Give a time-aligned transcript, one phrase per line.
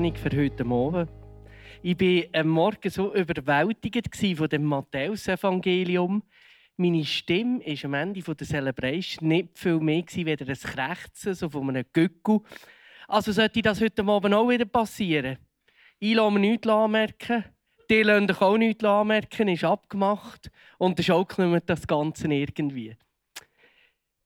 [0.00, 1.08] Vorwarnung für heute Morgen.
[1.82, 6.22] Ich war am Morgen so überwältigt von dem Matthäus-Evangelium.
[6.78, 10.02] Meine Stimme war am Ende der Celebration nicht viel mehr
[10.40, 12.40] als ein Krächzen so von einem Gückel.
[13.08, 15.36] Also sollte das heute Abend auch wieder passieren.
[15.98, 17.44] Ich lasse mir nichts anmerken.
[17.90, 19.48] Die lassen auch nichts anmerken.
[19.48, 20.50] Ist abgemacht.
[20.78, 22.96] Und der schaukeln das Ganze irgendwie.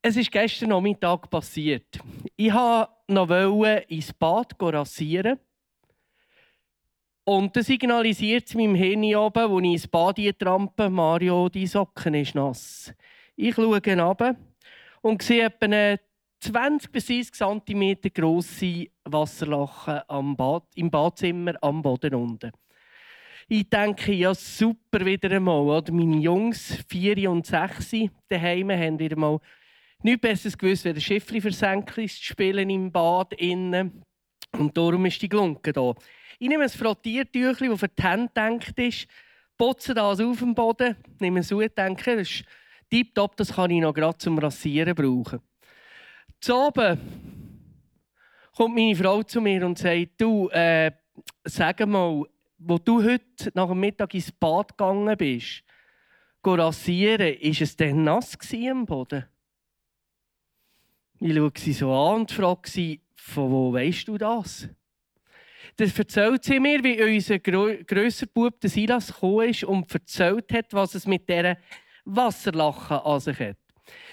[0.03, 1.99] Es ist gestern Nachmittag passiert.
[2.37, 5.41] Ich wollte noch ins Bad rasieren.
[7.25, 12.15] Und das signalisiert es meinem Hirn oben, wo ich ins Bad trampe, Mario, die Socken
[12.15, 12.93] ist nass.
[13.35, 14.37] Ich schaue runter
[15.01, 16.01] und sehe etwa eine
[16.41, 22.53] 20 bis 30 cm grosse Wasserlache am Bad, im Badzimmer am Boden unten.
[23.49, 25.61] Ich denke, ja, super wieder einmal.
[25.61, 25.93] Oder?
[25.93, 29.41] Meine Jungs, 4 und 6, daheim haben wieder mal
[30.03, 34.03] nichts Besseres gewusst, als Schiffli versenken zu spielen im Bad innen.
[34.53, 35.95] Und darum ist die Glunke da.
[36.45, 39.07] Ich nehme ein Frottiertüchlein, das für die Hände gedacht ist,
[39.57, 42.45] putze das auf dem Boden, nehme es und denke, das ist
[42.91, 45.41] tiptop, das kann ich noch gerade zum Rasieren brauchen.
[46.39, 47.01] Zu oben
[48.55, 50.93] kommt meine Frau zu mir und sagt, du, äh,
[51.45, 52.25] sag mal,
[52.59, 55.65] wo du heute nach dem Mittag ins Bad gegangen bist,
[56.45, 59.25] rasieren, ist es denn nass am Boden?
[61.21, 64.69] Ich schaue sie so an und frage sie, von wo weißt du das?
[65.77, 70.73] Das erzählt sie mir, wie unser grösser Bub, der Silas, gekommen ist und erzählt hat,
[70.73, 71.57] was es mit dieser
[72.05, 73.57] Wasserlache an sich hat.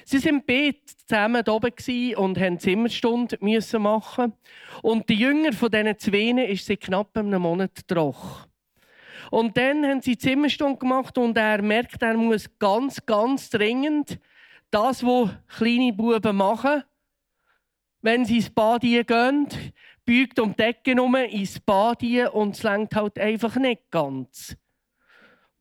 [0.06, 1.72] Sie waren beide zusammen oben
[2.16, 4.34] und mussten Zimmerstunde machen.
[4.82, 8.48] Und die Jünger von diesen Zweien ist seit knapp einem Monat troch.
[9.30, 14.20] Und dann haben sie Zimmerstunde gemacht und er merkt, er muss ganz, ganz dringend
[14.72, 16.84] das, was kleine Buben machen,
[18.02, 19.48] wenn sie ins Bad gehen,
[20.06, 22.04] biegt um die Decke herum ins Bad
[22.34, 24.56] und es längt halt einfach nicht ganz.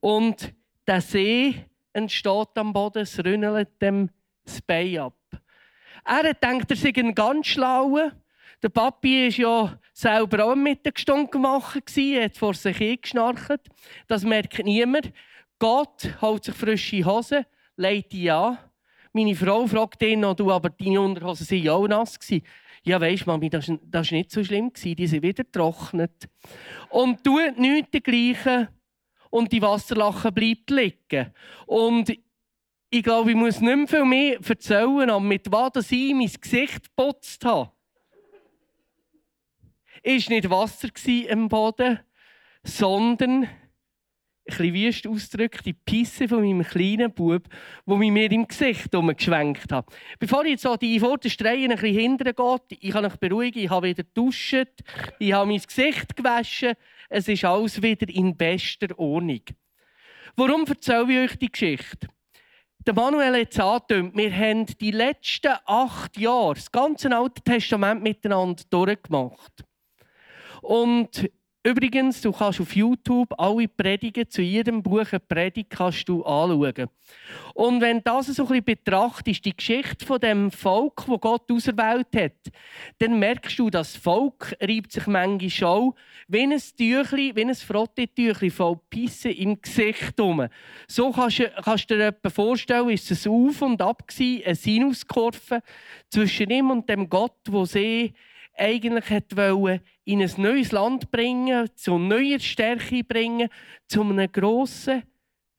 [0.01, 0.55] Und
[0.87, 4.11] der See entsteht am Boden, es rünnelt dem
[4.45, 5.19] das Bein ab.
[6.05, 8.13] Er denkt, er sei ein ganz schlauer.
[8.63, 13.61] Der Papi war ja selber auch mit der Mittagsstunde gemacht, hat vor sich hingeschnarcht.
[14.07, 15.13] Das merkt niemand.
[15.59, 17.45] Gott holt sich frische Hosen,
[17.77, 18.59] legt die an
[19.13, 22.19] meine Frau fragt ihn noch, du, aber deine Unterhosen waren ja auch nass.
[22.83, 24.73] Ja, weisst Mami, das war nicht so schlimm.
[24.73, 26.29] Die sind wieder getrocknet.
[26.89, 28.69] Und tut nichts dergleichen
[29.29, 31.33] und die Wasserlache bleibt liegen.
[31.67, 32.11] Und
[32.91, 36.85] ich glaube, ich muss nicht mehr viel mehr erzählen, aber mit was ich mein Gesicht
[36.85, 37.71] geputzt habe.
[40.03, 42.01] Es war nicht Wasser im Boden,
[42.65, 43.47] sondern
[44.57, 47.49] bisschen wüst ausgedrückt, die Pisse von meinem kleinen Bub,
[47.87, 49.87] wo mich mir im Gesicht geschwenkt hat.
[50.19, 53.61] Bevor ich jetzt so die vordersten Reihen ein bisschen hindern geht, ich kann euch beruhigen,
[53.61, 54.67] ich habe wieder geduscht,
[55.19, 56.75] ich habe mein Gesicht gewaschen,
[57.09, 59.43] es ist alles wieder in bester Ordnung.
[60.37, 62.09] Warum erzähle ich euch die Geschichte?
[62.87, 68.03] Der Manuel hat es angetönt, wir haben die letzten acht Jahre das ganze Alte Testament
[68.03, 69.65] miteinander durchgemacht.
[70.63, 71.31] Und
[71.63, 76.89] Übrigens, du kannst auf YouTube alle Predigen zu jedem Buch eine Predigt kannst du anschauen.
[77.53, 81.53] Und wenn du das so ein bisschen betrachtest, die Geschichte von dem Volk, wo Gott
[81.53, 82.53] auserwählt hat,
[82.99, 85.93] dann merkst du, das Volk reibt sich manchmal schon
[86.29, 90.49] wie ein Tüchli, wie ein Frottetüchli voll Pisse im Gesicht um.
[90.89, 95.63] So kannst, kannst du dir vorstellen, ist es auf und ab gewesen, eine Sinuskurve
[96.09, 98.15] zwischen ihm und dem Gott, wo sie
[98.55, 103.49] eigentlich wollte in ein neues Land bringen, zu neuer Stärke bringen,
[103.89, 105.03] zu einem grossen,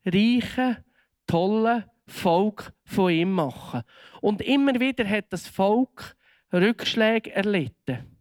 [0.05, 0.77] reichen,
[1.25, 3.83] tollen Volk von ihm machen.
[4.21, 6.15] Und immer wieder hat das Volk
[6.53, 8.17] Rückschläge erlitten.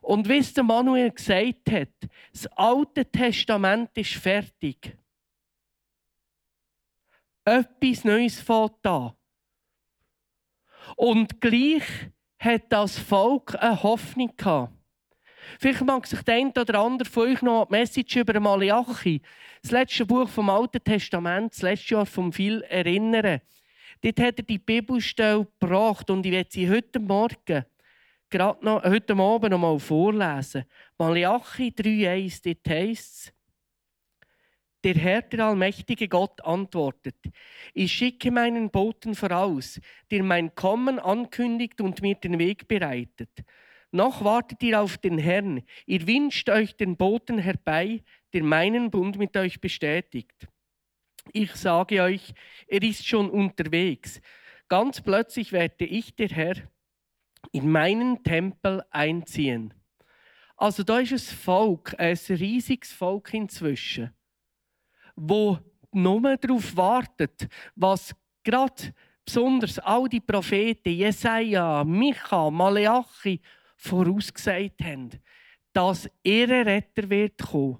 [0.00, 4.96] Und wie es der Manuel gesagt hat, das Alte Testament ist fertig.
[7.44, 9.12] Etwas Neues fängt an.
[10.96, 11.84] Und gleich
[12.42, 14.72] hat das Volk eine Hoffnung gehabt.
[15.60, 19.20] Vielleicht mag sich der eine oder andere von euch noch die Message über Malachi,
[19.62, 23.40] das letzte Buch vom Alten Testament, das letzte Jahr vom viel erinnern.
[24.00, 27.64] Dort hat er die Bibelstelle gebracht und ich werde sie heute Morgen,
[28.28, 30.64] gerade noch, heute Abend noch mal vorlesen.
[30.98, 33.32] Malachi 3,1, dort heisst es,
[34.84, 37.16] der Herr, der allmächtige Gott, antwortet,
[37.74, 39.80] ich schicke meinen Boten voraus,
[40.10, 43.30] der mein Kommen ankündigt und mir den Weg bereitet.
[43.90, 48.02] Noch wartet ihr auf den Herrn, ihr wünscht euch den Boten herbei,
[48.32, 50.48] der meinen Bund mit euch bestätigt.
[51.32, 52.32] Ich sage euch,
[52.66, 54.20] er ist schon unterwegs.
[54.68, 56.56] Ganz plötzlich werde ich, der Herr,
[57.52, 59.74] in meinen Tempel einziehen.
[60.56, 64.12] Also da ist ein Volk, ein riesiges Volk inzwischen,
[65.28, 65.58] wo
[65.92, 73.40] nur darauf wartet, was gerade besonders all die Propheten, Jesaja, Micha, Maleachi,
[73.76, 75.10] vorausgesagt haben,
[75.72, 77.78] dass ihr Retter wird kommen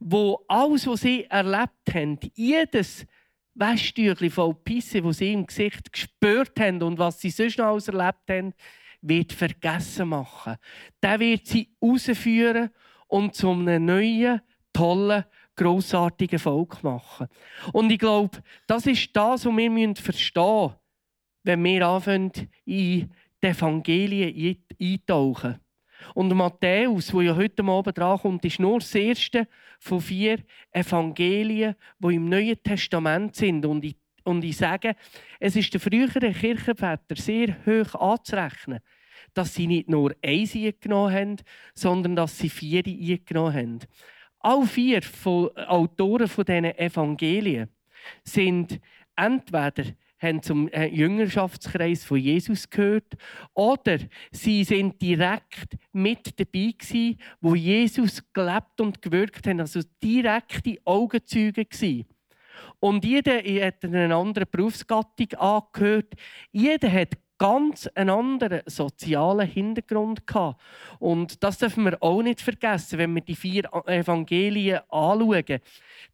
[0.00, 3.06] wo alles, was sie erlebt haben, jedes
[3.54, 7.88] Wäschtüchli voll Pisse, das sie im Gesicht gespürt haben und was sie sonst noch alles
[7.88, 8.54] erlebt haben,
[9.00, 10.56] wird vergessen machen.
[11.02, 12.70] Der wird sie rausführen
[13.08, 14.40] und zu einem neuen,
[14.72, 15.24] tollen,
[15.58, 17.28] grossartigen Volk machen.
[17.72, 20.74] Und ich glaube, das ist das, was wir verstehen müssen,
[21.42, 22.32] wenn wir anfangen,
[22.64, 23.10] in
[23.42, 25.60] die Evangelien eintauchen.
[26.14, 29.48] Und Matthäus, wo ja heute Abend drankommt, ist nur das erste
[29.80, 30.38] von vier
[30.70, 33.66] Evangelien, die im Neuen Testament sind.
[33.66, 34.94] Und ich, und ich sage,
[35.40, 38.80] es ist den früheren Kirchenvätern sehr hoch anzurechnen,
[39.34, 41.36] dass sie nicht nur eins eingenommen haben,
[41.74, 43.78] sondern dass sie vier eingenommen haben.
[44.40, 47.68] Alle vier von Autoren von diesen Evangelien
[48.24, 48.80] sind
[49.16, 49.84] entweder
[50.20, 53.16] haben zum äh, Jüngerschaftskreis von Jesus gehört
[53.54, 53.98] oder
[54.32, 61.64] sie sind direkt mit dabei gewesen, wo Jesus gelebt und gewirkt hat, also direkte Augenzeuge
[61.64, 62.06] gewesen.
[62.80, 66.14] Und jeder hat eine andere Berufsgattung angehört.
[66.50, 70.60] Jeder hat ganz einen anderen sozialen Hintergrund gehabt.
[70.98, 75.60] Und das dürfen wir auch nicht vergessen, wenn wir die vier Evangelien anschauen.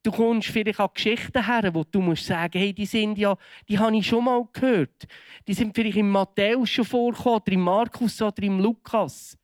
[0.02, 3.36] Du kommst vielleicht an Geschichten her, wo du musst sagen, hey, die sind ja,
[3.68, 5.06] die habe ich schon mal gehört.
[5.48, 9.38] Die sind vielleicht im Matthäus schon vorgekommen, oder im Markus oder im Lukas.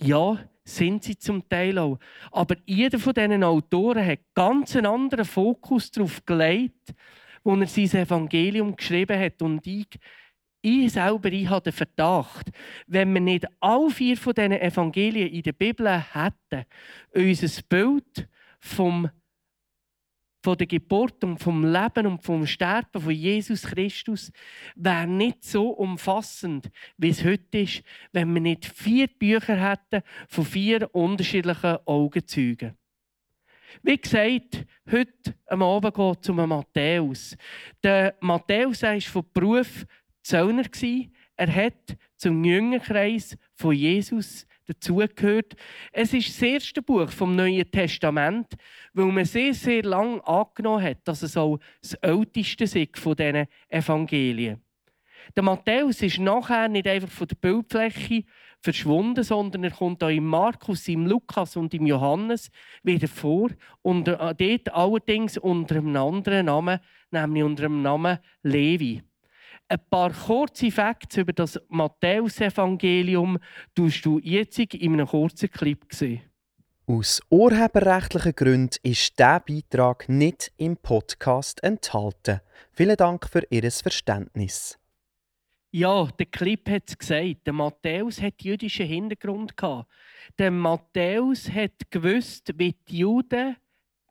[0.00, 1.98] Ja, sind sie zum Teil auch.
[2.30, 6.94] Aber jeder von diesen Autoren hat ganz einen anderen Fokus darauf gelegt,
[7.42, 9.40] wo er sein Evangelium geschrieben hat.
[9.42, 9.88] Und ich
[10.60, 12.50] ich selber ich habe den Verdacht,
[12.86, 16.66] wenn wir nicht alle vier von diesen Evangelien in der Bibel hätten,
[17.12, 18.28] unser Bild
[18.58, 19.08] vom,
[20.42, 24.32] von der Geburt und vom Leben und vom Sterben von Jesus Christus
[24.74, 27.82] wäre nicht so umfassend, wie es heute ist,
[28.12, 32.76] wenn wir nicht vier Bücher hätten von vier unterschiedlichen Augenzeugen.
[33.82, 37.36] Wie gesagt, heute am Abend geht es um Matthäus.
[37.82, 39.86] Der Matthäus ist von Beruf
[40.22, 40.64] Zöllner.
[41.36, 45.54] Er hat zum Jüngerkreis von Jesus dazugehört.
[45.92, 48.54] Es ist das erste Buch vom Neuen Testament,
[48.92, 53.46] weil man sehr, sehr lange angenommen hat, dass es auch das älteste ist von diesen
[53.68, 54.62] Evangelien.
[55.36, 58.24] Der Matthäus ist nachher nicht einfach von der Bildfläche
[58.60, 62.50] verschwunden, sondern er kommt auch im Markus, im Lukas und im Johannes
[62.82, 63.50] wieder vor.
[63.82, 69.02] Und äh, dort allerdings unter einem anderen Namen, nämlich unter dem Namen Levi.
[69.70, 73.38] Ein paar kurze Facts über das Matthäusevangelium
[73.74, 76.22] tust du jetzt in einem kurzen Clip sehen.
[76.86, 82.40] Aus urheberrechtlichen Gründen ist dieser Beitrag nicht im Podcast enthalten.
[82.72, 84.78] Vielen Dank für Ihr Verständnis.
[85.70, 87.46] Ja, der Clip hat es gesagt.
[87.46, 89.54] Der Matthäus hat jüdischen Hintergrund.
[90.38, 93.56] Der Matthäus hat gewusst, wie die Juden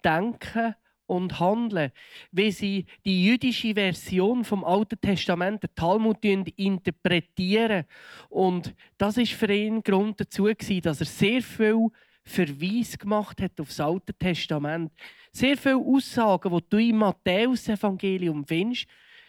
[0.05, 0.75] denken
[1.07, 1.91] und handeln,
[2.31, 7.85] wie sie die jüdische Version vom Alten Testament, den Talmud, interpretieren.
[8.29, 10.47] Und das ist für ihn Grund dazu
[10.81, 11.87] dass er sehr viel
[12.23, 14.91] Verweis gemacht hat auf das Alte Testament.
[15.31, 18.87] Sehr viele Aussagen, die du im Matthäus-Evangelium findest,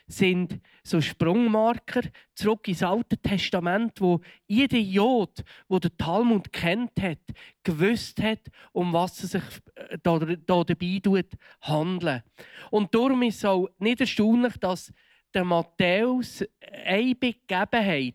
[0.08, 2.00] sind so Sprungmarker
[2.34, 7.20] zurück ins Alte Testament, wo jeder Jod, wo der Talmud kennt hat,
[7.62, 8.40] gewusst hat,
[8.72, 11.28] um was er sich äh, da, da dabei tut,
[11.60, 12.22] handeln.
[12.70, 14.92] Und darum ist es auch nicht erstaunlich, dass
[15.34, 16.42] der Matthäus
[16.84, 18.14] eine Begebenheit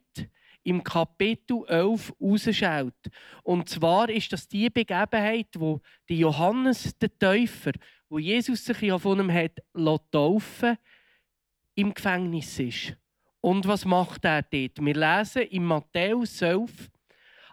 [0.63, 2.93] im Kapitel 11 rausschaut.
[3.43, 7.73] Und zwar ist das die Begebenheit, wo die Johannes der Täufer,
[8.09, 9.61] wo Jesus sich ja von ihm hat
[10.11, 10.77] taufen
[11.75, 12.97] im Gefängnis ist.
[13.41, 14.79] Und was macht er dort?
[14.79, 16.89] Wir lesen in Matthäus 11,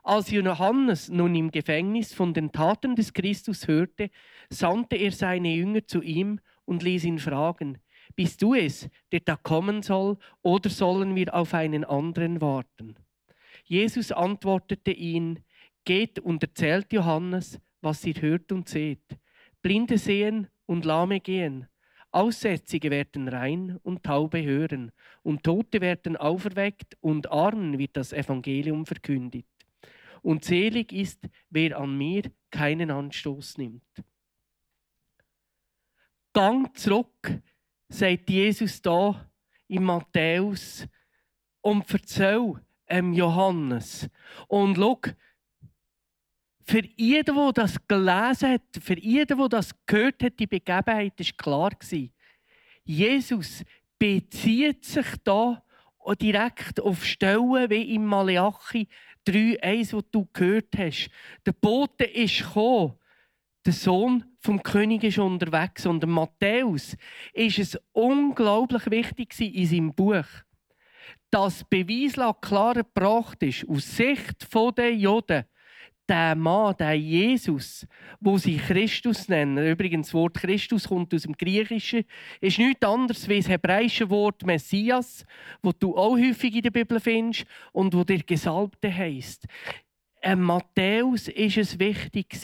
[0.03, 4.11] Als Johannes nun im Gefängnis von den Taten des Christus hörte,
[4.49, 7.79] sandte er seine Jünger zu ihm und ließ ihn fragen,
[8.17, 12.97] bist du es, der da kommen soll, oder sollen wir auf einen anderen warten?
[13.65, 15.41] Jesus antwortete ihnen,
[15.85, 19.19] geht und erzählt Johannes, was ihr hört und seht.
[19.63, 21.70] Blinde sehen und Lahme gehen.
[22.13, 28.87] Aussätzige werden rein und Taube hören, und Tote werden auferweckt, und Armen wird das Evangelium
[28.87, 29.47] verkündigt.
[30.23, 33.83] Und selig ist, wer an mir keinen Anstoß nimmt.
[36.33, 37.41] Gang zurück,
[37.89, 39.31] sagt Jesus da
[39.69, 40.87] in Matthäus,
[41.63, 42.55] und erzähl
[42.87, 44.09] ähm, Johannes.
[44.49, 45.01] Und schau,
[46.71, 51.37] für jeden, der das gelesen hat, für jeden, der das gehört hat, die Begebenheit, war
[51.37, 51.71] klar.
[52.85, 53.65] Jesus
[53.99, 55.65] bezieht sich da
[56.21, 58.87] direkt auf Stellen wie im Malachi
[59.27, 61.11] 3,1, wo du gehört hast.
[61.45, 62.95] Der Bote ist gekommen.
[63.67, 65.87] Der Sohn vom König ist unterwegs.
[65.87, 66.97] Und Matthäus
[67.33, 70.25] ist es unglaublich wichtig in seinem Buch,
[71.33, 74.47] dass Beweislage klar gebracht ist, aus Sicht
[74.79, 75.45] der Juden,
[76.11, 77.87] der Mann, der Jesus,
[78.21, 82.05] wo sie Christus nennen, übrigens das Wort Christus kommt aus dem Griechischen,
[82.41, 85.25] ist nichts anderes als das hebräische Wort Messias,
[85.63, 89.47] wo du auch häufig in der Bibel findest und wo der Gesalbte heißt.
[90.21, 92.37] Ein Matthäus ist es wichtig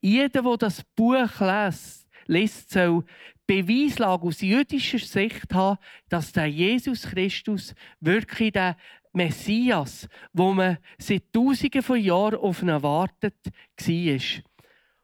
[0.00, 3.04] Jeder, der das Buch liest, liest, soll
[3.48, 5.78] Beweislage aus jüdischer Sicht haben,
[6.10, 8.76] dass der Jesus Christus wirklich der
[9.18, 14.42] Messias, wo man seit Tausenden von Jahren auf ihn wartet, war.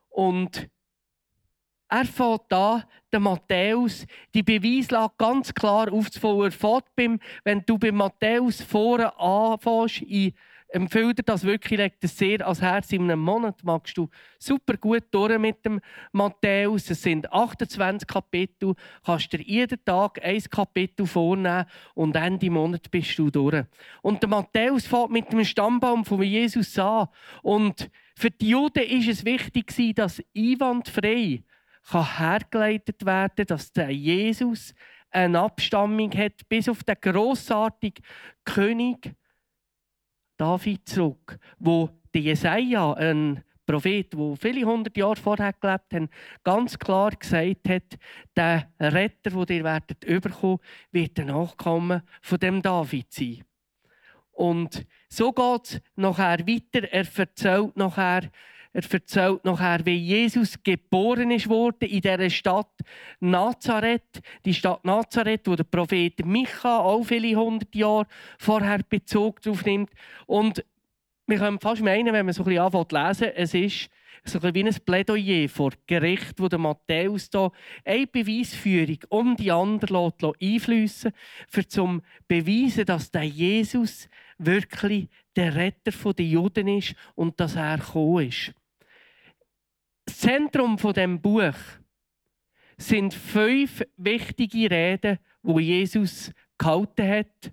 [0.09, 0.69] Und
[1.89, 6.47] er fährt da, der Matthäus, die Beweislage ganz klar aufzubauen.
[6.47, 10.33] Er fährt beim, wenn du bei Matthäus vorne anfängst, in
[10.75, 12.93] empfehle dir das wirklich, legt es sehr ans Herz.
[12.93, 15.81] In einem Monat magst du super gut durch mit dem
[16.13, 16.91] Matthäus.
[16.91, 18.75] Es sind 28 Kapitel.
[19.05, 23.65] Kannst dir jeden Tag ein Kapitel vornehmen und Ende Monat bist du durch.
[24.03, 27.09] Und der Matthäus fährt mit dem Stammbaum von Jesus an.
[27.43, 31.45] Und für die Juden ist es wichtig, dass einwandfrei
[31.89, 34.75] kann hergeleitet werden, dass der Jesus
[35.11, 38.05] eine Abstammung hat, bis auf den grossartigen
[38.45, 39.15] König
[40.37, 46.11] David zurück, wo der Jesaja, ein Prophet, der viele hundert Jahre vorher gelebt hat,
[46.43, 47.99] ganz klar gesagt hat,
[48.37, 50.59] der Retter, den ihr werdet überkommen,
[50.93, 53.45] wird der Nachkommen von dem David sein.
[54.33, 56.89] Und so geht es nachher weiter.
[56.93, 58.31] Er erzählt nachher,
[58.75, 62.73] er erzählt nachher, wie Jesus geboren ist worden in dieser Stadt
[63.21, 64.21] Nazareth.
[64.45, 69.91] Die Stadt Nazareth, wo der Prophet Micha auch viele hundert Jahre vorher Bezug darauf nimmt.
[70.27, 70.65] Und
[71.29, 73.91] wir können fast meinen, wenn man so ein bisschen anfängt zu lesen, es ist
[74.25, 77.53] so ein wie ein Plädoyer vor Gericht, wo der Matthäus da
[77.85, 81.13] eine Beweisführung um die anderen einfließen
[81.49, 87.79] für zum beweisen, dass der Jesus wirklich der Retter der Juden ist und dass er
[87.79, 88.53] gekommen ist.
[90.05, 91.55] Das Zentrum von dem Buch
[92.77, 97.53] sind fünf wichtige Reden, wo Jesus gehalten hat.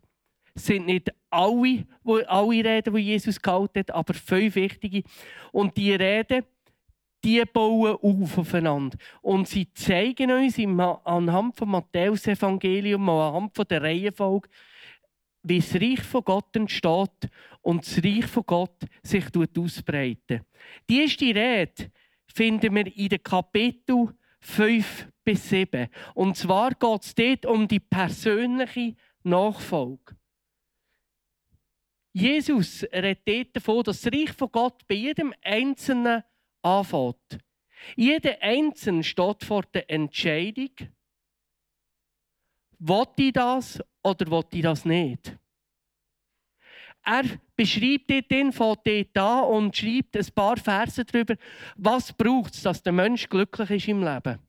[0.53, 1.86] Es sind nicht alle,
[2.27, 5.03] alle Reden, die Jesus gehalten hat, aber fünf wichtige.
[5.51, 6.43] Und die Reden,
[7.24, 8.98] die bauen auf aufeinander.
[9.22, 10.58] Und sie zeigen uns
[11.05, 14.50] anhand vom Matthäus-Evangelium, anhand der Reihenfolge,
[15.43, 17.29] wie das Reich von Gott entsteht
[17.62, 19.25] und das Reich von Gott sich
[19.58, 20.43] ausbreitet.
[20.89, 21.91] Die erste Rede
[22.31, 25.88] finden wir in den Kapitel 5 bis 7.
[26.13, 30.15] Und zwar geht es dort um die persönliche Nachfolge.
[32.13, 36.23] Jesus redet davon, dass das Reich von Gott bei jedem Einzelnen
[36.61, 37.39] anfängt.
[37.95, 40.71] Jeder Einzelne steht vor der Entscheidung,
[42.79, 45.38] will ich das oder will ich das nicht?
[47.03, 47.24] Er
[47.55, 51.36] beschreibt dort, von dort an und schreibt ein paar Verse darüber,
[51.75, 54.39] was braucht es, dass der Mensch glücklich ist im Leben.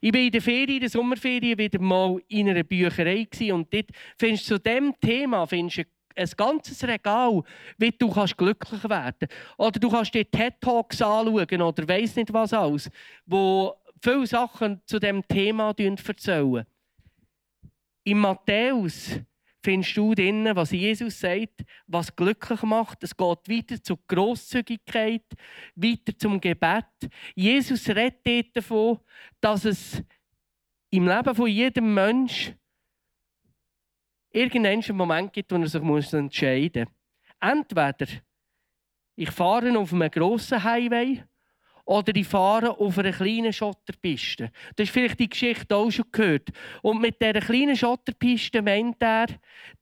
[0.00, 3.90] Ich war in der Ferien, in der Sommerferien, wieder mal in einer Bücherei und dort
[4.18, 5.82] findest du zu diesem Thema findest du
[6.14, 7.42] ein ganzes Regal,
[7.78, 9.28] wie du kannst glücklich werden.
[9.56, 12.90] Oder du kannst dir TED-Talks anschauen oder weiss nicht was alles,
[13.26, 16.66] wo viele Sachen zu diesem Thema erzählen.
[18.04, 19.20] In Matthäus
[19.62, 23.02] findest du drin, was Jesus sagt, was glücklich macht.
[23.02, 25.24] Es geht weiter zur Grosszügigkeit,
[25.74, 26.84] weiter zum Gebet.
[27.34, 28.98] Jesus redet davon,
[29.40, 30.02] dass es
[30.90, 32.58] im Leben von jedem Menschen
[34.30, 36.92] irgendeinen Moment gibt, wo er sich entscheiden muss.
[37.40, 38.06] Entweder
[39.14, 41.22] Ich fahre auf einem grossen Highway
[41.92, 44.50] oder ich fahre auf einer kleinen Schotterpiste.
[44.76, 46.48] Das ist vielleicht die Geschichte auch schon gehört.
[46.80, 49.26] Und mit dieser kleinen Schotterpiste meint er,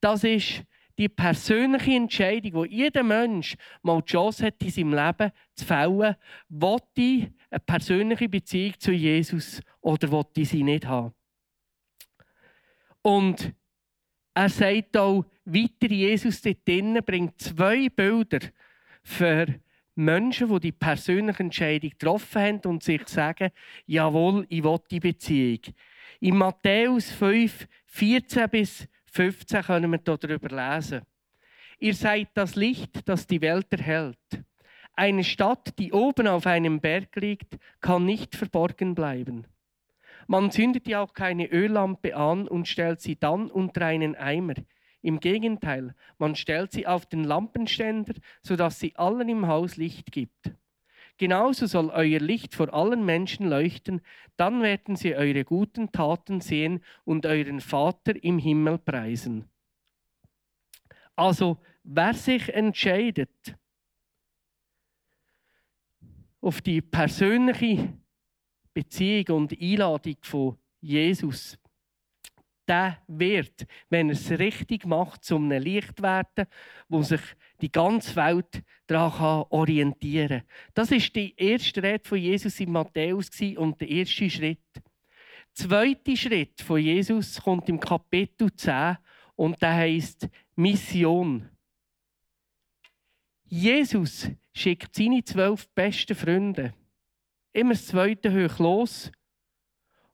[0.00, 0.64] das ist
[0.99, 6.17] die persönliche Entscheidung, die jeder Mensch mal die Chance hat, in seinem Leben zu fällen,
[6.49, 11.14] will ich eine persönliche Beziehung zu Jesus oder will ich sie nicht haben.
[13.02, 13.55] Und
[14.35, 18.40] er sagt auch weiter, Jesus dort drinnen bringt zwei Bilder
[19.05, 19.47] für
[20.04, 23.50] Menschen, die die persönliche Entscheidung getroffen haben und sich sagen,
[23.87, 25.61] jawohl, ich will die Beziehung.
[26.21, 31.02] In Matthäus 5, 14 bis 15 können wir darüber lesen.
[31.78, 34.19] Ihr seid das Licht, das die Welt erhält.
[34.95, 39.47] Eine Stadt, die oben auf einem Berg liegt, kann nicht verborgen bleiben.
[40.26, 44.54] Man zündet ja auch keine Öllampe an und stellt sie dann unter einen Eimer.
[45.02, 50.52] Im Gegenteil, man stellt sie auf den Lampenständer, sodass sie allen im Haus Licht gibt.
[51.16, 54.00] Genauso soll euer Licht vor allen Menschen leuchten,
[54.37, 59.45] dann werden sie eure guten Taten sehen und euren Vater im Himmel preisen.
[61.16, 63.54] Also, wer sich entscheidet,
[66.40, 67.92] auf die persönliche
[68.73, 71.59] Beziehung und Einladung von Jesus
[72.71, 76.47] der wird, wenn er es richtig macht, zum einem Licht werden,
[76.89, 77.21] wo sich
[77.61, 80.49] die ganze Welt daran orientieren kann.
[80.75, 84.61] Das ist die erste Rede von Jesus in Matthäus und der erste Schritt.
[84.75, 84.83] Der
[85.55, 88.97] zweite Schritt von Jesus kommt im Kapitel 10
[89.35, 91.49] und der heißt Mission.
[93.47, 96.73] Jesus schickt seine zwölf besten Freunde
[97.53, 99.11] immer das zweite hoch los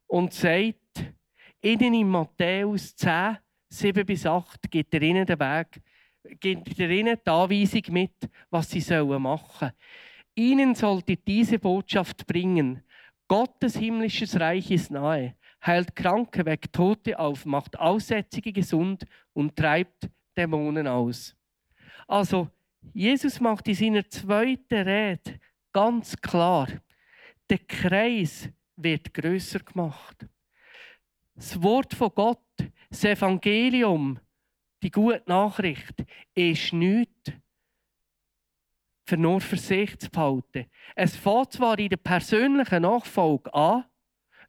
[0.06, 0.85] und sagt,
[1.62, 5.80] Ihnen in Matthäus 10, 7 bis 8 gibt er ihnen den Weg,
[6.38, 9.72] gibt er ihnen die Anweisung mit, was sie machen sollen.
[10.34, 12.82] Ihnen sollte diese Botschaft bringen.
[13.26, 20.08] Gottes himmlisches Reich ist nahe, heilt Kranke, weckt Tote auf, macht Aussätzige gesund und treibt
[20.36, 21.34] Dämonen aus.
[22.06, 22.50] Also,
[22.92, 25.40] Jesus macht in seiner zweiten Rede
[25.72, 26.68] ganz klar,
[27.50, 30.28] der Kreis wird größer gemacht
[31.36, 32.40] das Wort von Gott,
[32.88, 34.18] das Evangelium,
[34.82, 37.32] die gute Nachricht, ist nichts
[39.04, 40.66] für nur für sich zu behalten.
[40.96, 43.84] Es fängt zwar in der persönlichen Nachfolge an,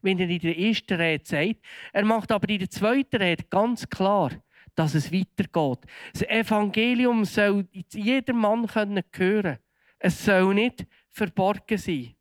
[0.01, 1.57] wenn er in der ersten Rede sagt,
[1.93, 4.31] er macht aber in der zweiten Rede ganz klar,
[4.73, 5.79] dass es weitergeht.
[6.13, 9.57] Das Evangelium soll jeder Mann hören können.
[9.99, 12.15] Es soll nicht verborgen sein.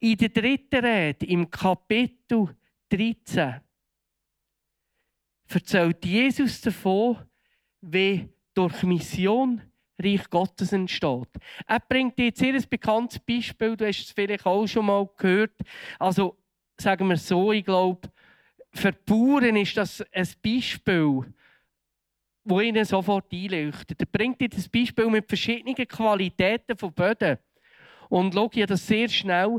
[0.00, 2.56] In der dritten Rede, im Kapitel
[2.90, 3.60] 13
[5.48, 7.18] erzählt Jesus davon,
[7.80, 9.62] wie durch Mission
[10.00, 11.28] Reich Gottes entsteht.
[11.66, 15.54] Er bringt jetzt hier ein bekanntes Beispiel, du hast es vielleicht auch schon mal gehört.
[15.98, 16.36] Also
[16.80, 18.08] sagen wir so, ich glaube,
[18.72, 21.22] für Bauern ist das ein Beispiel,
[22.44, 24.00] wo ihnen sofort einleuchtet.
[24.00, 27.38] Er bringt jetzt ein Beispiel mit verschiedenen Qualitäten von Böden.
[28.08, 29.58] Und schau, ich habe das sehr schnell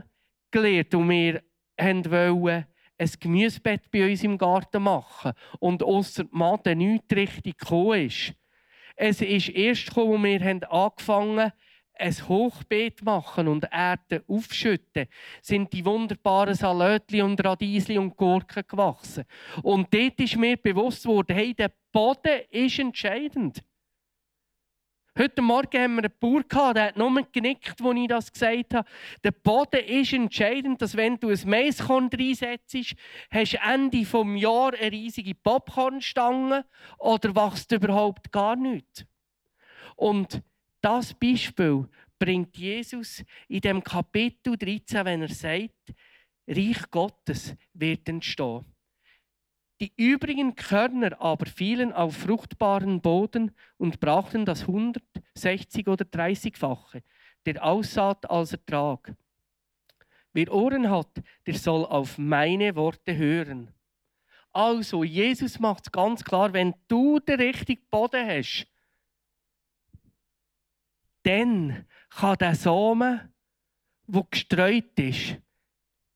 [0.51, 1.41] gelernt und wir
[1.77, 2.65] wollen
[2.99, 8.33] ein Gemüsebett bei uns im Garten machen und ausser Maden nichts richtig gekommen ist.
[8.95, 11.53] Es ist erst gekommen, als wir angefangen haben,
[11.99, 15.07] ein Hochbeet machen und Erde aufschütten,
[15.41, 19.25] sind die wunderbaren Salötli und Radiesli und Gurken gewachsen.
[19.61, 23.63] Und dort ist mir bewusst worden, hey, der Boden ist entscheidend.
[25.17, 28.73] Heute Morgen haben wir einen Bauer gehabt, der hat nur genickt, als ich das gesagt
[28.73, 28.89] habe.
[29.23, 32.95] Der Boden ist entscheidend, dass wenn du ein Maiskorn reinsetzt,
[33.31, 36.65] hast du Ende des Jahres eine riesige Popcornstange
[36.99, 39.05] oder wächst überhaupt gar nichts.
[39.95, 40.41] Und
[40.79, 45.93] das Beispiel bringt Jesus in dem Kapitel 13, wenn er sagt,
[46.47, 48.65] Reich Gottes wird entstehen.
[49.81, 57.01] Die übrigen Körner aber fielen auf fruchtbaren Boden und brachten das 160 oder 30-fache
[57.45, 59.13] der Aussaat als Ertrag.
[60.33, 61.09] Wer Ohren hat,
[61.47, 63.73] der soll auf meine Worte hören.
[64.51, 68.67] Also, Jesus macht es ganz klar, wenn du den richtigen Boden hast,
[71.23, 73.33] dann kann der Samen,
[74.07, 75.37] der gestreut ist,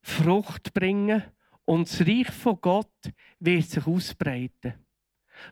[0.01, 1.23] Frucht bringen
[1.65, 2.91] und das Reich von Gott
[3.39, 4.73] wird sich ausbreiten.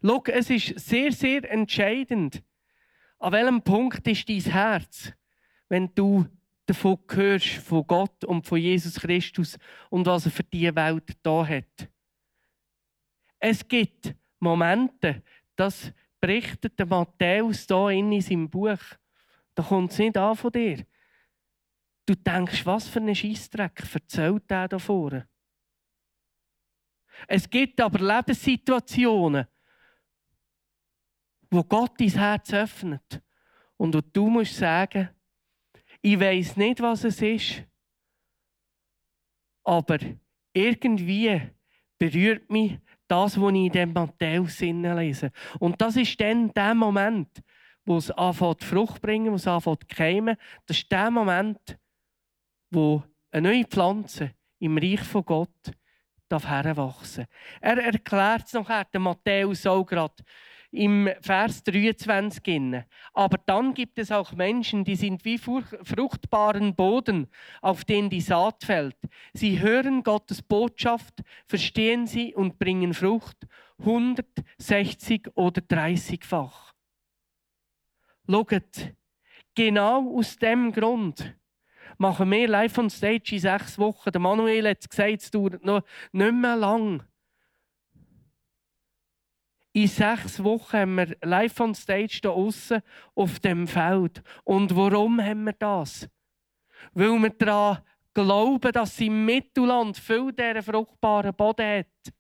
[0.04, 2.44] Schau, es ist sehr, sehr entscheidend,
[3.20, 5.14] an welchem Punkt ist dein Herz,
[5.70, 6.26] wenn du
[6.66, 9.58] davon hörst, von Gott und von Jesus Christus
[9.90, 11.90] und was er für diese Welt da hat.
[13.40, 15.24] Es gibt Momente,
[15.56, 18.78] das berichtet der Matthäus hier in seinem Buch,
[19.54, 20.86] Da kommt es nicht an von dir.
[22.06, 25.28] Du denkst, was für ein Scheissdreck erzählt der da vorne.
[27.28, 29.46] Es gibt aber Lebenssituationen,
[31.50, 33.22] wo Gott dein Herz öffnet.
[33.78, 35.10] Und du musst sagen,
[36.02, 37.64] ich weiß nicht, was es ist,
[39.64, 40.00] aber
[40.54, 41.42] irgendwie
[41.98, 45.32] berührt mich das, was ich in dem Matthäus lese.
[45.60, 47.42] Und das ist dann der Moment,
[47.86, 50.38] wo es anfängt Frucht bringen, wo es anfängt keimen.
[50.66, 51.78] Das ist der Moment,
[52.72, 55.72] wo eine neue Pflanze im Reich von Gott
[56.32, 57.62] heranwachsen darf.
[57.62, 60.24] Er erklärt es nachher, der Matthäus auch gerade,
[60.72, 62.86] im Vers 23 inne.
[63.14, 67.28] Aber dann gibt es auch Menschen, die sind wie fruchtbaren Boden,
[67.62, 68.98] auf den die Saat fällt.
[69.34, 73.48] Sie hören Gottes Botschaft, verstehen sie und bringen Frucht
[73.80, 76.74] 160 oder 30-fach.
[78.30, 78.94] Schaut,
[79.56, 81.36] genau aus dem Grund
[82.02, 84.12] machen wir live on stage in sechs Wochen.
[84.12, 87.04] Der Manuel hat gesagt, es dauert noch nicht mehr lang.
[89.74, 92.82] In sechs Wochen haben wir live on stage hier außen
[93.14, 94.24] auf dem Feld.
[94.44, 96.10] Und warum haben wir das?
[96.94, 97.84] Weil wir daran
[98.16, 102.14] glauben, dass im Mittelland viel dieser fruchtbaren Boden hat.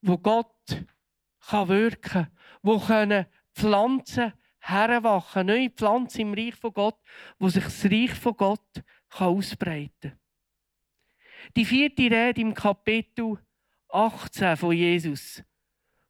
[0.00, 0.86] Wo Gott
[1.48, 4.32] kann wirken kann, wo können Pflanzen
[4.68, 6.98] heranwachen, neue Pflanzen im Reich von Gott,
[7.38, 10.18] wo sich das Reich von Gott kann ausbreiten kann.
[11.56, 13.38] Die vierte Rede im Kapitel
[13.88, 15.42] 18 von Jesus,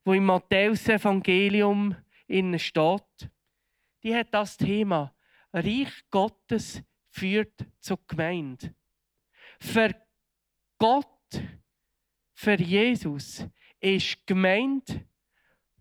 [0.05, 1.97] wo im Matthäus-Evangelium
[2.57, 3.31] steht,
[4.03, 5.15] die hat das Thema
[5.53, 8.75] Reich Gottes führt zur Gemeinde.
[9.61, 9.95] Für
[10.79, 11.43] Gott,
[12.35, 13.47] für Jesus
[13.81, 15.08] ist Gemeinde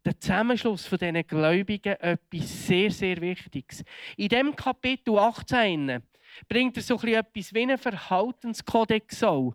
[0.07, 3.83] der Zusammenschluss von diesen Gläubigen etwas sehr, sehr Wichtiges.
[4.15, 6.01] In dem Kapitel 18
[6.47, 9.53] bringt er so etwas wie einen Verhaltenskodex an,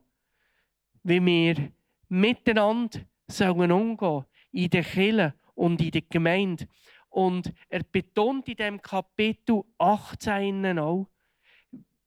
[1.05, 1.73] wie wir
[2.11, 6.69] miteinander sollen umgehen in der Kirche und in der Gemeinde.
[7.09, 11.09] Und er betont in dem Kapitel 18 auch,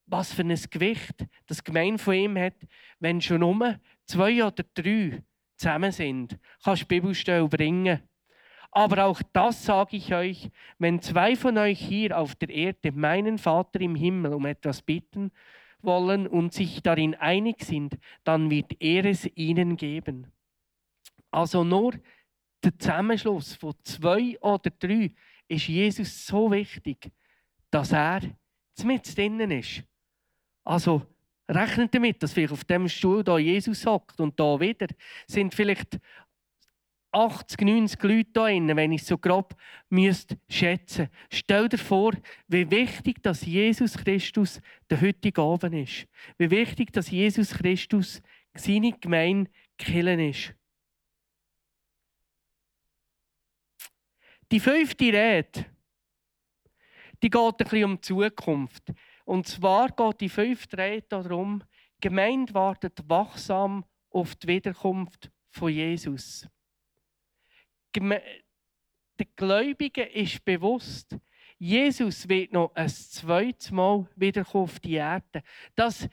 [0.06, 2.58] was für ein Gewicht das Gemeinde von ihm hat,
[3.00, 5.24] wenn schon nur zwei oder drei
[5.58, 6.38] zusammen sind.
[6.64, 8.04] Kannst du Bibelstelle bringen.
[8.76, 13.38] Aber auch das sage ich euch, wenn zwei von euch hier auf der Erde meinen
[13.38, 15.32] Vater im Himmel um etwas bitten,
[15.82, 20.28] wollen und sich darin einig sind, dann wird er es ihnen geben.
[21.32, 21.94] Also nur
[22.66, 25.14] der Zusammenschluss von zwei oder drei
[25.48, 27.14] ist Jesus so wichtig,
[27.72, 28.20] dass er
[28.84, 29.84] mit drinnen ist.
[30.66, 31.02] Also
[31.48, 34.88] rechnet damit, dass vielleicht auf dem Stuhl da Jesus hockt und da wieder
[35.28, 36.00] sind vielleicht
[37.16, 39.56] 80, 90 Leute hier wenn ich es so grob
[39.90, 42.12] müsste schätzen Stell dir vor,
[42.48, 46.08] wie wichtig, dass Jesus Christus der heutige Abend ist.
[46.38, 48.22] Wie wichtig, dass Jesus Christus
[48.54, 50.54] seine Gemeinde killen ist.
[54.52, 55.66] Die fünfte Rede,
[57.24, 58.94] die geht ein bisschen um die Zukunft.
[59.24, 61.64] Und zwar geht die fünfte Rede darum,
[61.96, 66.48] die Gemeinde wartet wachsam auf die Wiederkunft von Jesus
[67.96, 71.18] der Gläubigen ist bewusst,
[71.58, 75.42] Jesus wird noch ein zweites Mal wiederkommen auf die Erde.
[75.74, 76.08] Das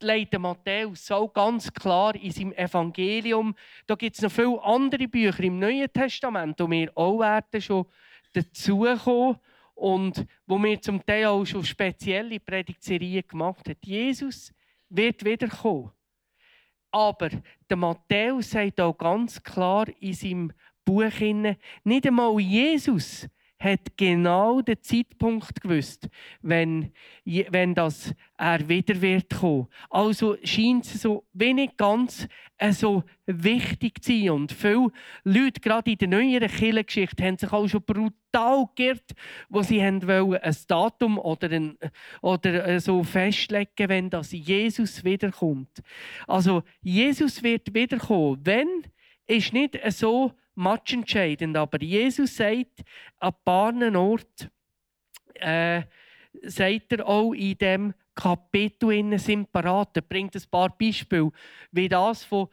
[0.00, 3.54] leitet Matthäus so ganz klar in seinem Evangelium.
[3.86, 7.86] Da gibt es noch viele andere Bücher im Neuen Testament, wo wir auch werden schon
[8.32, 9.38] dazukommen
[9.74, 13.78] und wo wir zum Teil auch schon spezielle Predigtserien gemacht haben.
[13.84, 14.52] Jesus
[14.88, 15.92] wird wiederkommen.
[16.92, 17.30] Aber
[17.68, 20.52] der Matthäus sagt auch ganz klar in seinem
[20.90, 21.56] Buch.
[21.84, 23.28] Nicht einmal Jesus
[23.60, 26.08] hat genau den Zeitpunkt gewusst,
[26.40, 26.92] wenn,
[27.24, 29.68] wenn das er wieder wird kommen.
[29.90, 32.26] Also scheint es so wenig ganz
[32.56, 34.30] äh, so wichtig zu sein.
[34.30, 34.88] Und viele
[35.24, 39.12] Leute, gerade in der neueren Kirchengeschichte, haben sich auch schon brutal geirrt,
[39.50, 41.76] wo sie haben wollen, ein Datum oder, ein,
[42.22, 45.82] oder äh, so festlegen, wenn das Jesus wiederkommt.
[46.26, 48.40] Also Jesus wird wiederkommen.
[48.42, 48.84] Wenn,
[49.26, 51.56] ist nicht so matchentscheidend.
[51.56, 52.82] Aber Jesus sagt
[53.18, 54.50] an paar Orten,
[55.34, 55.82] äh,
[56.42, 59.96] sagt er auch in dem Kapitel in sind parat.
[59.96, 61.30] Er bringt ein paar Beispiele,
[61.72, 62.48] wie das von,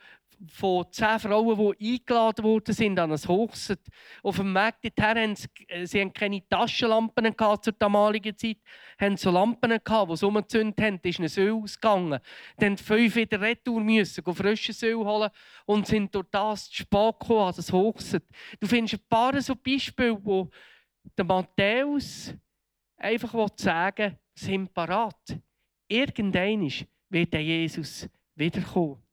[0.49, 3.79] von zehn Frauen, die eingeladen worden sind an ein Hochzeit.
[4.23, 5.35] Auf dem Weg dorthin haben
[5.85, 8.57] sie, äh, keine Taschenlampen zur damaligen Zeit,
[8.99, 12.19] haben so Lampen gehabt, die sie umgezündet haben, ist ein Öl ausgegangen.
[12.57, 15.29] Dann fünf wieder retour, müssen, frisches Öl holen
[15.65, 18.21] und sind durch das zu spät gekommen an.
[18.59, 20.49] Du findest ein paar so Beispiele, wo
[21.17, 22.33] der Matthäus
[22.97, 25.39] einfach sagen sind parat.
[25.87, 26.69] Irgendwann
[27.09, 29.06] wird der Jesus wiederkommen.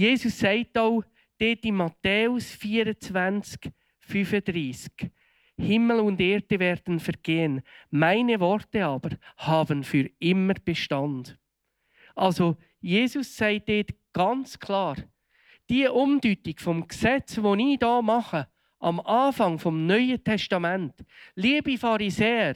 [0.00, 1.02] Jesus sagt auch
[1.38, 4.90] dort in Matthäus 24, 35,
[5.58, 7.60] Himmel und Erde werden vergehen,
[7.90, 11.38] meine Worte aber haben für immer Bestand.
[12.14, 14.96] Also Jesus sagt dort ganz klar,
[15.68, 20.94] die Umdeutung vom Gesetz, das ich hier mache, am Anfang vom Neuen Testament,
[21.34, 22.54] liebe Pharisäer,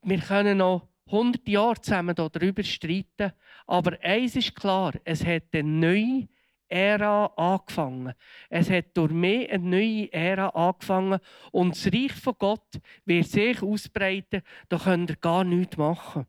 [0.00, 3.32] wir können noch hundert Jahre zusammen darüber streiten,
[3.66, 6.28] aber eins ist klar, es hat eine neue
[6.68, 8.14] Ära angefangen.
[8.48, 13.62] Es hat durch mich eine neue Ära angefangen und das Reich von Gott wird sich
[13.62, 16.26] ausbreiten, da könnt ihr gar nichts machen.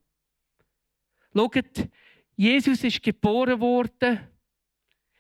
[1.36, 1.90] Schaut,
[2.36, 4.20] Jesus ist geboren worden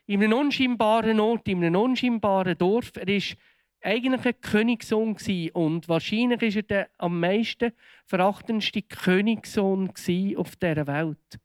[0.06, 2.92] in einem unscheinbaren Ort, in einem unscheinbaren Dorf.
[2.96, 3.36] Er ist
[3.82, 5.16] eigentlich ein Königssohn
[5.54, 7.74] und wahrscheinlich ist er der am meisten
[8.06, 9.90] verachtendste Königssohn
[10.36, 11.40] auf dieser Welt.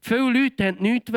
[0.00, 1.12] Viele Leute wollten nichts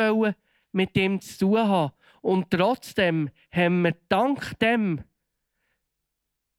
[0.72, 1.94] mit dem zu tun haben.
[2.22, 5.02] Und trotzdem haben wir dank dem,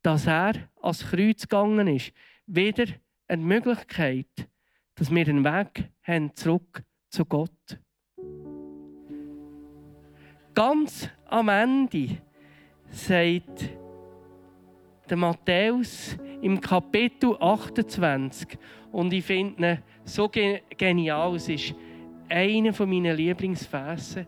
[0.02, 2.12] dass er ans Kreuz gegangen ist,
[2.46, 2.86] wieder
[3.28, 4.48] eine Möglichkeit,
[4.96, 7.78] dass wir einen Weg haben zurück zu Gott.
[10.54, 12.18] Ganz am Ende
[12.90, 13.70] sagt
[15.08, 18.58] der Matthäus im Kapitel 28
[18.90, 21.74] und ich finde ihn so genial, es ist
[22.32, 24.26] einer von meinen Lieblingsversen.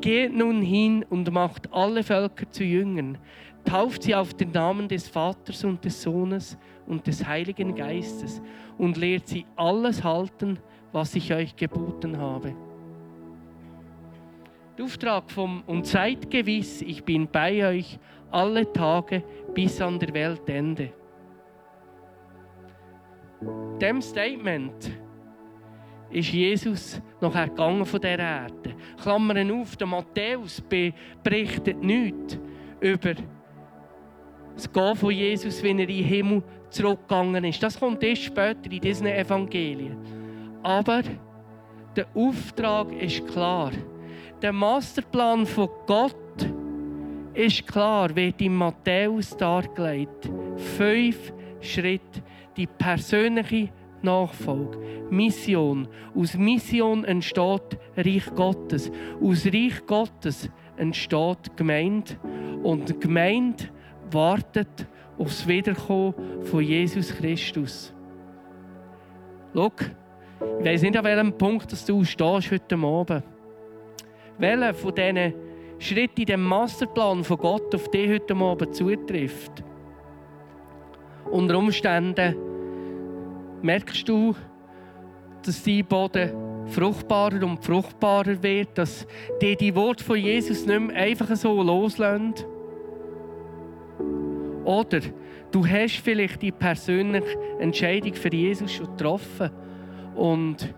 [0.00, 3.18] Geht nun hin und macht alle Völker zu Jüngern,
[3.64, 8.42] tauft sie auf den Namen des Vaters und des Sohnes und des Heiligen Geistes
[8.76, 10.58] und lehrt sie alles halten,
[10.92, 12.54] was ich euch geboten habe.
[14.76, 17.98] Der Auftrag vom und seid gewiss, ich bin bei euch
[18.30, 19.22] alle Tage
[19.54, 20.92] bis an der Weltende.
[23.80, 24.90] Dem Statement
[26.10, 28.74] ist Jesus nachher gegangen von dieser Erde.
[29.02, 30.62] Klammern auf, der Matthäus
[31.22, 32.38] berichtet nichts
[32.80, 33.14] über
[34.54, 37.62] das Gehen von Jesus, wenn er in den Himmel zurückgegangen ist.
[37.62, 39.96] Das kommt erst später in diesen Evangelien.
[40.62, 41.02] Aber
[41.96, 43.72] der Auftrag ist klar.
[44.42, 46.14] Der Masterplan von Gott
[47.34, 50.30] ist klar, wird in Matthäus dargelegt.
[50.76, 52.22] Fünf Schritte,
[52.56, 53.70] die persönliche
[54.04, 54.78] Nachfolge,
[55.10, 55.88] Mission.
[56.14, 58.90] Aus Mission entsteht Reich Gottes.
[59.22, 62.16] Aus Reich Gottes entsteht Gemeinde.
[62.62, 63.64] Und Gemeinde
[64.10, 64.86] wartet
[65.18, 67.92] auf das Wiederkommen von Jesus Christus.
[69.54, 69.70] Schau,
[70.58, 73.22] ich weiß nicht, an welchem Punkt dass du stehst heute Abend.
[74.38, 75.34] Welcher von diesen
[75.78, 79.62] Schritten in dem Masterplan von Gott auf dich heute Abend zutrifft.
[81.30, 82.34] Unter Umständen
[83.64, 84.34] merkst du,
[85.42, 86.30] dass dein Boden
[86.66, 89.06] fruchtbarer und fruchtbarer wird, dass
[89.40, 92.34] dir die Worte von Jesus nicht mehr einfach so loslassen.
[94.64, 95.00] Oder
[95.50, 99.50] du hast vielleicht die persönliche Entscheidung für Jesus schon getroffen
[100.14, 100.74] und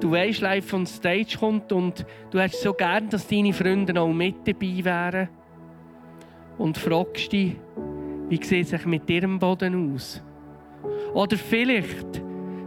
[0.00, 4.12] du weißt, live von Stage kommt und du hättest so gern, dass deine Freunde auch
[4.12, 5.28] mit dabei wären
[6.58, 7.56] und fragst dich,
[8.28, 10.22] wie sieht es sich mit ihrem Boden aus?
[11.14, 12.22] Oder vielleicht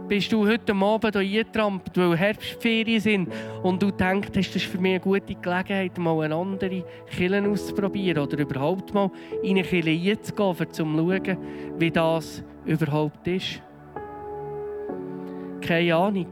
[0.08, 4.78] bist du heute Abend hier eingetrampt, weil Herbstferien sind und du denkst, das ist für
[4.78, 9.10] mich eine gute Gelegenheit, mal eine andere Kille auszuprobieren oder überhaupt mal
[9.42, 11.38] in eine Kille einzugehen, um zu schauen,
[11.78, 13.62] wie das überhaupt ist.
[15.62, 16.26] Keine Ahnung,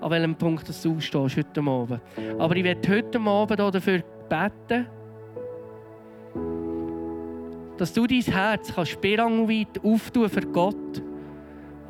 [0.00, 2.00] an welchem Punkt du stehst heute Abend.
[2.38, 4.86] Aber ich werde heute Abend dafür beten,
[7.76, 11.09] dass du dein Herz kannst spiralweit auftun für Gott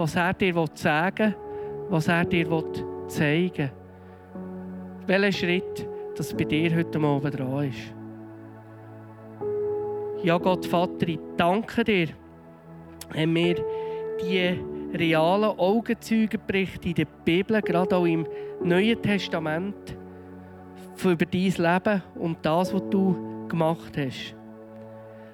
[0.00, 2.48] was er dir sagen will, was er dir
[3.06, 3.70] zeigen
[5.06, 5.06] will.
[5.06, 7.94] Welcher Schritt das bei dir heute Abend dran ist.
[10.24, 12.08] Ja, Gott, Vater, ich danke dir,
[13.14, 13.56] haben wir
[14.22, 14.58] die
[14.96, 18.26] realen Augenzeugenberichte in der Bibel, gerade auch im
[18.64, 19.98] Neuen Testament,
[21.04, 24.34] über dein Leben und das, was du gemacht hast.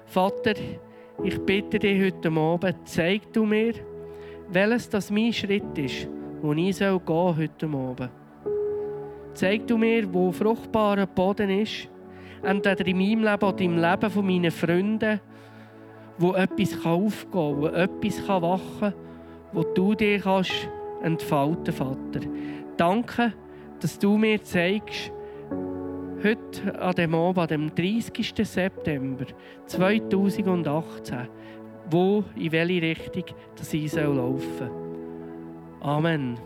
[0.07, 0.55] Vater,
[1.23, 3.73] ich bitte dich heute Abend, zeig du mir,
[4.49, 6.07] welches das mein Schritt ist,
[6.41, 8.09] wo ich gehen soll heute Abend.
[9.33, 11.89] Zeig du mir, wo fruchtbarer Boden ist,
[12.43, 15.19] entweder in meinem Leben oder im Leben von meinen Freunden,
[16.17, 18.93] wo etwas aufgehen kann, wo etwas wachen kann,
[19.53, 20.69] wo du dir kannst
[21.03, 22.21] entfalten Vater.
[22.77, 23.33] Danke,
[23.79, 25.11] dass du mir zeigst,
[26.23, 28.35] heute an dem Abend, dem 30.
[28.43, 29.25] September
[29.67, 31.27] 2018,
[31.89, 33.23] wo, in welche Richtung
[33.55, 34.71] das ich laufen soll.
[35.81, 36.37] Amen.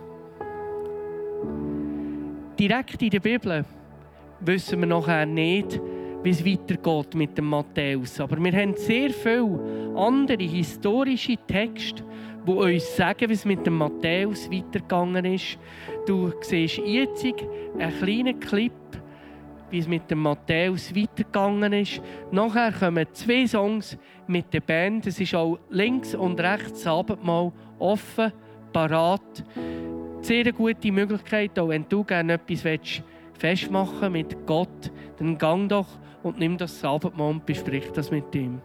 [2.60, 3.66] Direkt in der Bibel
[4.42, 5.80] wissen wir nachher nicht,
[6.24, 8.20] wie es weitergeht mit dem Matthäus.
[8.20, 12.04] Aber wir haben sehr viele andere historische Texte,
[12.46, 15.58] die uns sagen, wie es mit dem Matthäus weitergegangen ist.
[16.06, 17.26] Du siehst jetzt
[17.80, 18.72] einen kleinen Clip,
[19.72, 22.02] wie es mit dem Matthäus weitergegangen ist.
[22.32, 25.08] Nachher kommen zwei Songs mit der Band.
[25.08, 28.32] Es ist auch links und rechts das Abendmahl offen,
[28.74, 29.44] parat.
[30.22, 32.64] Sehr gute Möglichkeit, auch wenn du gerne etwas
[33.38, 35.88] festmachen mit Gott, dann gang doch
[36.22, 38.62] und nimm das Abendmahl und besprich das mit ihm.